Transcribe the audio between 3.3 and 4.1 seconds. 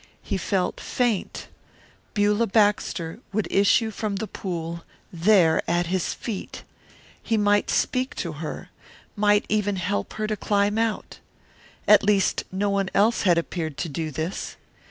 would issue